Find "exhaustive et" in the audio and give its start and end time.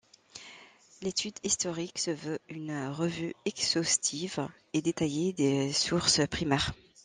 3.45-4.81